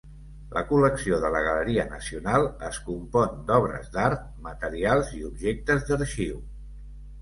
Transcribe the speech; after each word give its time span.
La 0.53 0.61
col·lecció 0.69 1.19
de 1.23 1.29
la 1.35 1.41
Galeria 1.47 1.85
Nacional 1.91 2.47
es 2.71 2.81
compon 2.89 3.39
d'obres 3.53 3.95
d'art, 3.99 4.27
materials 4.51 5.17
i 5.23 5.27
objectes 5.33 5.91
d'arxiu. 5.93 6.47